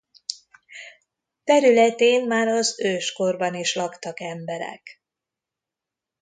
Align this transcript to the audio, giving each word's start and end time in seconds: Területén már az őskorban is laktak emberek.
Területén 1.43 2.27
már 2.27 2.47
az 2.47 2.79
őskorban 2.79 3.55
is 3.55 3.75
laktak 3.75 4.19
emberek. 4.19 5.01